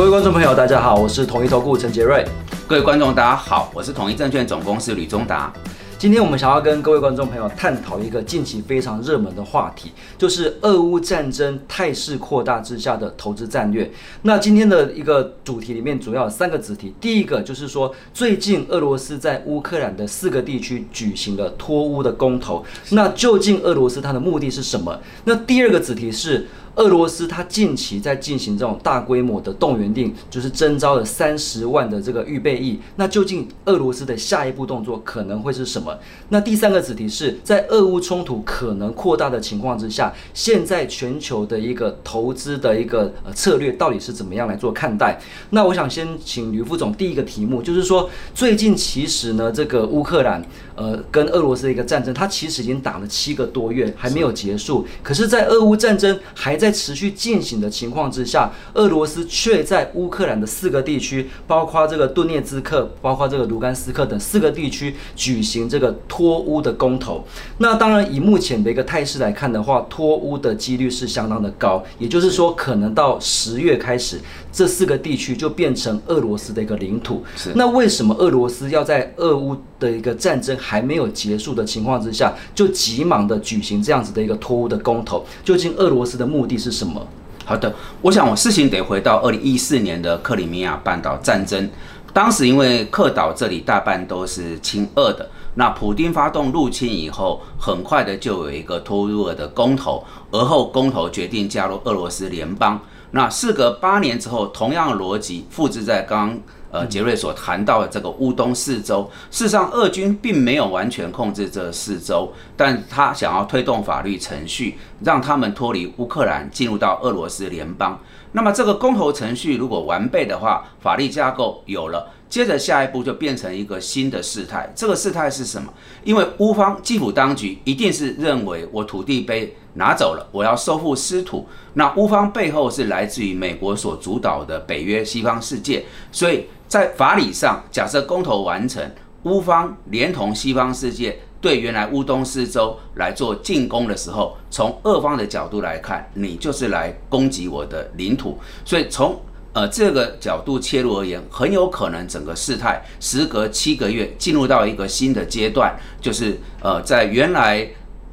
[0.00, 2.26] 各位观众朋友，大家好，我是统一投顾陈杰瑞。
[2.66, 5.52] 各位观众，大家好，我是统一证券总公司吕中达。
[5.98, 13.90] 今天我们想要跟各位观众朋友探讨一个近期非常热门的话题，就是俄乌战争态势扩大之下的投资战略。
[14.22, 24.98] 那今天的一个主题里面主要有三个子题，第一个就是说，最近俄罗斯在乌克兰的四个地区举行了脱乌的公投，那究竟俄罗斯它的目的是什么？
[25.24, 26.46] 那第二个子题是。
[26.76, 32.80] 俄罗斯它近期在进行这种大规模的动员令，就是征召了三十万的这个预备役。
[32.96, 35.98] 那究竟俄罗斯的下一步动作可能会是什么？
[36.28, 45.20] 那第三个子题是在俄乌冲突可能扩大的情况之下，现在全球的一个投资的一个呃策略到底是怎么样来做看待？
[45.50, 50.42] 那我想先请吕副总第一个题目，就是说最近其实呢，这个乌克兰
[50.76, 54.86] 呃跟俄罗斯的一个战争，它其实已经打了七个多月，还没有结束。
[55.02, 67.24] 可是，在俄乌战争还在持续进行的情况之下，俄罗斯却在乌克兰的四个地区，包括这个顿涅茨克、包括这个卢甘斯克等四个地区举行这个脱乌的公投。
[67.58, 71.82] 那当然，以目前的一个态势来看的话，脱乌的几率是相当的高。
[71.98, 74.20] 也就是说，可能到十月开始，
[74.52, 77.24] 这四个地区就变成俄罗斯的一个领土。
[77.34, 77.52] 是。
[77.54, 85.24] 那为什么俄罗斯要在俄乌的一个战争还没有结束的情况之下，就急忙的举行这样子的一个脱乌的公投？
[85.44, 86.58] 究竟俄罗斯的目的？
[86.58, 87.06] 是什么？
[87.44, 91.68] 好的，我想我事情得回到二零一四年的克里米亚半岛战争。
[92.12, 102.80] 当时因为克岛这里大半都是亲俄的，那普丁发动入侵以后，很快的就有一个脱俄的公投，而后公投决定加入俄罗斯联邦。
[103.12, 106.38] 那事隔八年之后，同样的逻辑复制在刚。
[106.72, 117.98] 呃，杰瑞所谈到的这个乌东四州，事实上，俄军并没有完全控制这四州，但他想要推动法律程序，让他们脱离乌克兰，进入到俄罗斯联邦。
[118.32, 122.10] 那么，这个公投程序如果完备的话，法律架构有了。
[122.28, 125.72] 接着下一步就变成一个新的事态，这个事态是什么？
[126.04, 131.48] 因为乌方基辅当局一定是认为我土地被拿走了，我要收复失土。
[131.74, 138.88] 那乌方背后是来自于美国所主导的北约西方世界，所以在法理上，假设公投完成，
[139.24, 149.20] 乌方连同西方世界对原来乌东四州来做进攻的时候，从俄方的角度来看，你就是来攻击我的领土，所以从。
[149.52, 157.68] 呃，这个角度切入而言，很有可能整个事态时隔七个月进入到一个新的阶段，就是呃，在原来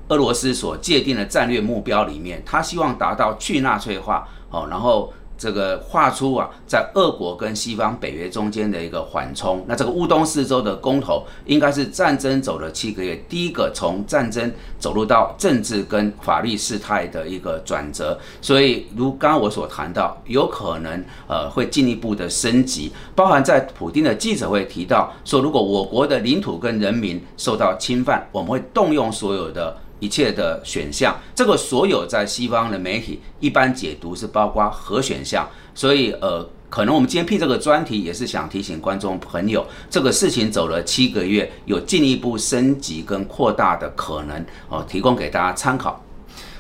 [0.07, 5.13] 俄罗斯所界定的战略目标里面，他希望达到去纳粹化，哦，然后。
[5.37, 9.63] 这个画出啊，在俄国跟西方北约中间的一个缓冲。
[9.67, 18.17] 那这个乌东四州的公投，应该是战争走了七个月，第一个从战争走入到政治跟法律事态的一个转折。
[18.41, 29.77] 所以，如刚刚我所谈到，有可能呃会进一步的升级，包含在普京的记者会提到说，如果我国的领土跟人民受到侵犯，我们会动用所有的。
[29.99, 46.03] 一切的选项，这个所有在西方的媒体一般解读是包括核选项，所以呃，可能我们今天辟这个专题也是想提醒观众朋友，这个事情走了七个月，有进一步升级跟扩大的可能哦，提供给大家参考。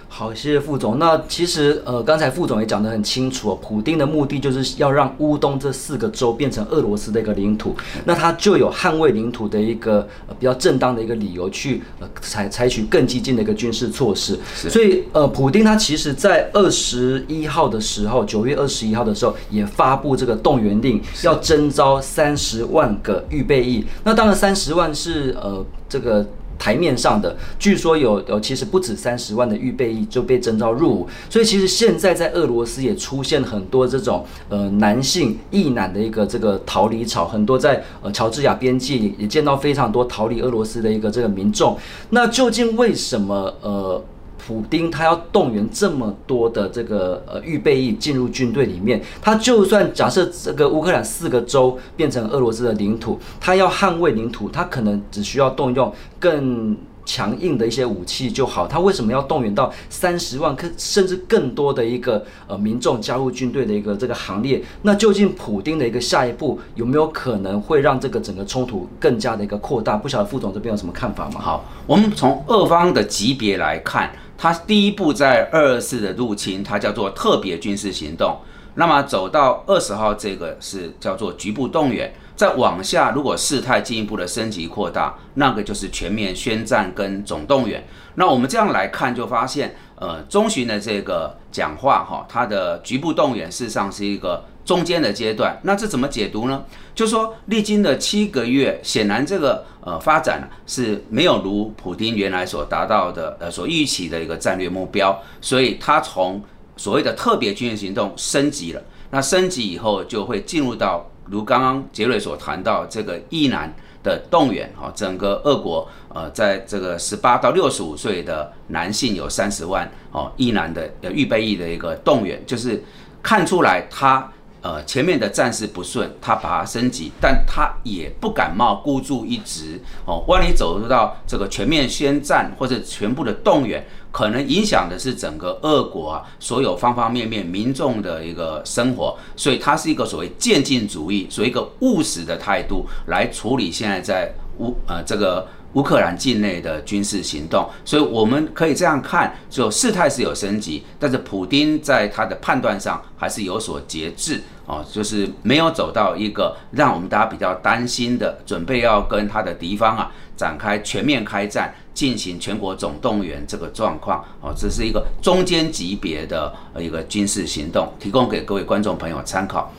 [0.09, 0.97] 好，谢谢副总。
[0.97, 7.75] 那其实，呃，刚才副总也讲得很清楚，普丁的目的就是要让乌东这四个州变成俄罗斯的一个领土，
[8.05, 14.39] 那他就有捍卫领土的一个呃比较正当的一个理由去呃采采取更激进的一个军事措施。
[14.55, 23.85] 所以，呃，普丁他其实在二十一号的时候，九月二十一号的时候也发布这个动员令，要征召三十万个预备役。
[24.03, 26.25] 那当然，三十万是呃这个。
[26.57, 41.77] 台面上的，据说有有其实不止三十万的预备役就被征召入伍，所以其实现在在俄罗斯也出现很多这种呃男性役男的一个这个逃离潮，很多在呃乔治亚边境也见到非常多逃离俄罗斯的一个这个民众。
[42.09, 44.03] 那究竟为什么呃？
[44.47, 58.65] 普丁他要动员这么多的这个呃预备役进入军队里面，他就算假设这个乌克兰四个州变成俄罗斯的领土，他要捍卫领土，他可能只需要动用更强硬的一些武器就好。
[58.65, 64.63] 他为什么要动员到三十万，甚至更多的一个呃民众加入军队的一个这个行列？
[64.83, 69.97] 那究竟普丁的一个下一步有没有可能会让这个整个冲突更加的一个扩大？
[69.97, 71.41] 不晓得副总这边有什么看法吗？
[71.41, 74.09] 好，我们从俄方的级别来看。
[74.37, 78.37] 他第一步在二二四的入侵，它叫做特别军事行动。
[78.75, 82.13] 那么走到二十号，这个是叫做局部动员。
[82.35, 87.83] 再往下，如果事态进一步的升级扩大，那个就是全面宣战跟总动员。
[88.13, 95.57] 那我们这样来看，就发现，呃，中旬的这个讲话哈，它的局部动员事实上是一个中间的阶段。
[95.63, 96.65] 那这怎么解读呢？
[96.93, 106.43] 就是说历经了七个月，显然这个呃发展是没有如普丁原来所达到的呃所预期的一个战略目标，所以他从
[106.75, 108.81] 所谓的特别军事行动升级了。
[109.09, 113.73] 那升级以后就会进入到如刚刚杰瑞所谈到这个意难
[114.03, 122.83] 的动员哈，整个俄国呃在这个十八到六十五岁的男性有三十万哦，意难的呃预备役的一个动员，就是
[123.23, 124.29] 看出来他。
[124.61, 130.23] 呃，前面的战事不顺，他把它升级，但他也不感冒孤注一掷哦。
[130.27, 145.47] 万一走入到这个全面宣战或者全部的动员，可能影响的是整个俄国啊所有方方面面民众的一个生活，所以它是一个所谓渐进主义，所谓一个务实的态度来处理现在在乌呃这个。
[145.73, 154.41] 乌克兰境内的军事行动，所以我们可以这样看，就事态是有升级，但是普丁在他的判断上还是有所节制。
[154.65, 164.21] 哦，就是没有走到一个让我们大家比较担心的，准备要跟他的敌方啊展开全面开战，进行全国总动员这个状况。
[164.41, 169.71] 哦，这是一个中间级别的一个军事行动，提供给各位观众朋友参考。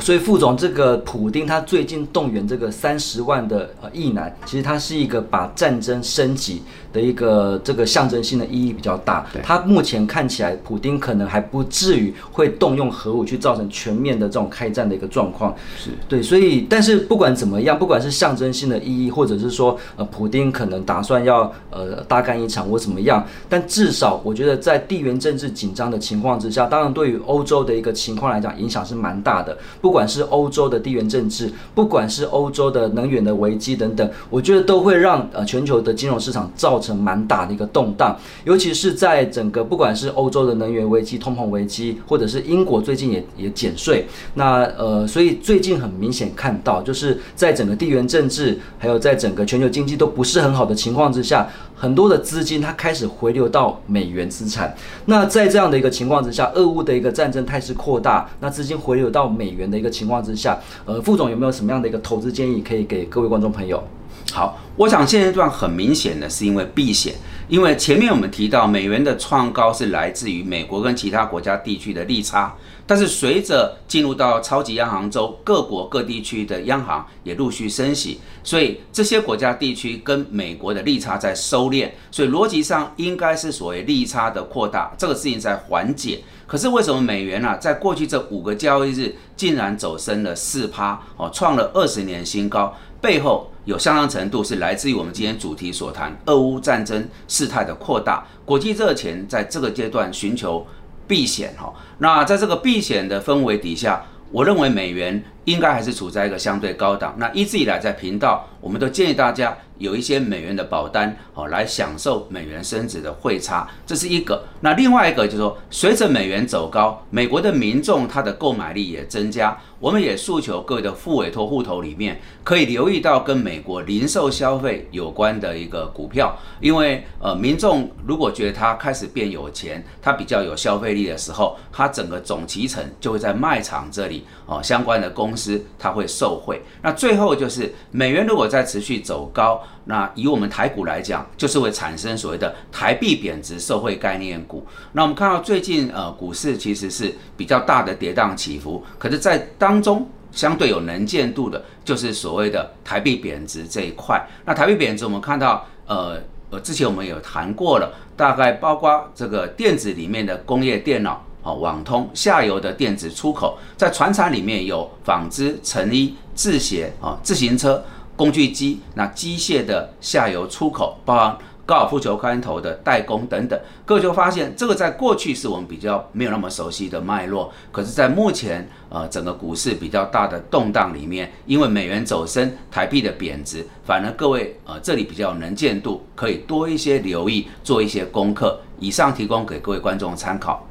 [0.00, 6.62] 所以副总，这个普丁他最近动员这个三十万的呃役男，其实他是一个把战争升级
[6.94, 9.26] 的一个这个象征性的意义比较大。
[9.42, 15.54] 他目前看起来，普丁可能还不至于会动用核武去造成全面的这种开战的一个状况。
[15.76, 29.56] 是对，所以但是不管怎么样，不管是象征性的意义，或者是说呃普丁可能打算要呃大干一场或怎么样，但至少我觉得在地缘政治紧张的情况之下，当然对于欧洲的一个情况来讲，影响是蛮大的。
[29.80, 38.16] 不管是欧洲的地缘政治，不管是欧洲的能源的危机等等，我觉得都会让呃全球的金融市场造成蛮大的一个动荡。
[38.44, 51.48] 尤其是在整个不管是欧洲的能源危机、通膨危机，或者是英国最近也也减税，那呃，所以最近很明显看到，就是在整个地缘政治，还有在整个全球经济都不是很好的情况之下。
[51.76, 54.74] 很多的资金它开始回流到美元资产，
[55.06, 63.82] 那在这样的一个情况之下，俄乌的一个战争态势扩大，那资金回流到美元的一个情况之下，呃，副总有没有什么样的一个投资建议可以给各位观众朋友？
[64.32, 67.14] 好，我想现阶段很明显的是因为避险，
[67.48, 72.54] 因为前面我们提到美元的创高是来自于美国跟其他国家地区的利差。
[72.86, 86.20] 但是随着进入到超级央行周，各国各地区的央行也陆续升息，所以这些国家地区跟美国的利差在收敛，所以逻辑上应该是所谓利差的扩大，这个事情在缓解。
[86.46, 92.76] 可是为什么美元呢，在过去这五个交易日竟然走升了四趴，哦，创了二十年新高？
[93.00, 100.66] 背后有相当程度是来自于我们今天主题所谈俄乌战争事态的扩大，国际热钱在这个阶段寻求。
[101.06, 104.02] 避险哈，那在这个避险的氛围底下，
[104.32, 107.14] 我认为美元应该还是处在一个相对高档。
[107.18, 109.54] 那一直以来在频道，我们都建议大家。
[109.76, 114.44] 有一些美元的保单哦，来享受美元升值的汇差，这是一个。
[114.60, 119.58] 那另外一个就是说，随着美元走高，美国的民众他的购买力也增加。
[119.80, 136.62] 我们也诉求各位的副委托户头里面可以留意到跟美国零售消费有关的一个股票，因为呃，民众如果觉得他开始变有钱，他比较有消费力的时候，他整个总提成就会在卖场这里哦，相关的公司它会受惠。
[136.80, 139.60] 那最后就是美元如果在持续走高。
[139.86, 144.66] 那以我们台股来讲，就是会产生所谓的台币贬值社会概念股。
[144.92, 154.24] 那我们看到最近呃股市其实是比较大的跌宕起伏，可是，在当中相对有能见度的，就是所谓的台币贬值这一块。
[154.46, 156.18] 那台币贬值，我们看到呃
[156.50, 167.84] 呃之前我们有谈过了，大概包括这个电子里面的工业电脑啊、网通下游的电子出口，在船厂里面有纺织、成衣、制鞋啊、自行车。
[168.16, 188.60] 工具机，那机械的下游出口，包含高尔夫球杆头的代工等等，各位就发现这个在过去是我们比较没有那么熟悉的脉络，可是，在目前呃整个股市比较大的动荡里面，因为美元走升，台币的贬值，反而各位呃这里比较能见度，可以多一些留意，做一些功课。
[188.78, 190.66] 以上提供给各位观众参考。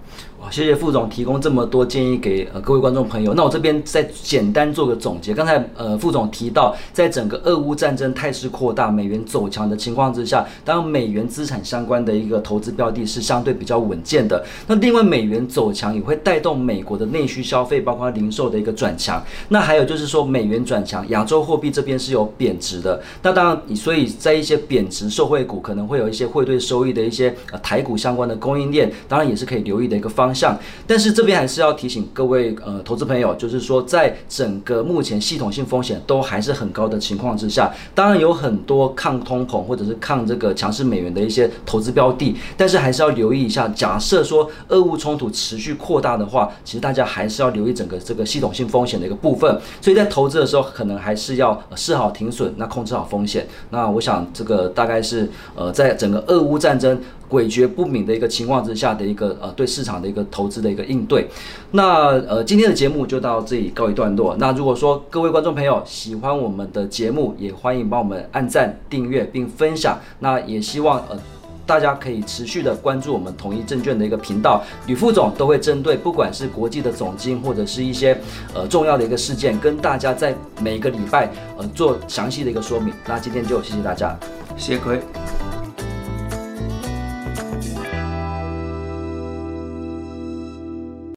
[0.52, 3.34] 谢谢副总提供这么多建议给呃各位观众朋友。
[3.34, 5.34] 那我这边再简单做个总结。
[5.34, 14.44] 刚才呃副总提到，在整个俄乌战争态势扩大、美元走强的情况之下，当美元资产相关的一个投资标的是相对比较稳健的。
[14.68, 19.24] 那另外美元走强也会带动美国的内需消费，包括零售的一个转强。
[19.50, 23.02] 那还有就是说美元转强，亚洲货币这边是有贬值的。
[23.22, 30.33] 那当然，所以在一些贬值受惠股可能会有一些汇兑收益的一些呃台股相关的供应链，当然也是可以留意的一个方。
[30.34, 30.58] 方向。
[30.88, 43.68] 但是这边还是要提醒各位呃投资朋友，就是说在整个目前系统性风险都还是很高的情况之下，当然有很多抗通膨或者是抗这个强势美元的一些投资标的，但是还是要留意一下。
[43.76, 49.60] 假设说俄乌冲突持续扩大的话，其实大家还是要留意整个这个系统性风险的一个部分。
[49.82, 53.46] 所以在投资的时候，可能还是要设好停损，那控制好风险。
[53.70, 57.00] 那我想这个大概是呃在整个俄乌战争。
[57.30, 61.28] 诡谲不明的一个情况之下的一个呃对市场的一个投资的一个应对，
[61.72, 64.36] 那呃今天的节目就到这里告一段落。
[64.38, 70.00] 那如果说各位观众朋友喜欢我们的节目，也欢迎帮我们按赞、订阅并分享。
[70.20, 71.18] 那也希望呃
[71.66, 78.16] 大家可以持续的关注我们统一证券的一个频道，吕副总都会针对不管是国际的总经或者是一些
[78.54, 82.94] 呃重要的一个事件，跟大家在每个礼拜呃做详细的一个说明。
[83.08, 84.18] 那今天就谢谢大家，
[84.58, 85.00] 谢亏。